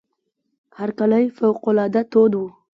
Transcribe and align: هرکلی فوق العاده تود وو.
هرکلی 0.79 1.25
فوق 1.37 1.59
العاده 1.71 2.01
تود 2.11 2.31
وو. 2.35 2.45